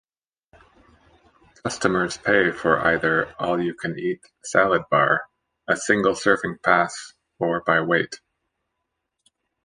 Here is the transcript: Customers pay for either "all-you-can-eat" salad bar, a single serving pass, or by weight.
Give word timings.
Customers 1.63 2.17
pay 2.17 2.49
for 2.51 2.79
either 2.79 3.35
"all-you-can-eat" 3.37 4.25
salad 4.43 4.81
bar, 4.89 5.29
a 5.67 5.75
single 5.77 6.15
serving 6.15 6.57
pass, 6.63 7.13
or 7.37 7.61
by 7.61 7.81
weight. 7.81 8.19